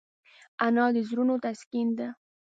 [0.65, 2.07] انا د زړونو تسکین ده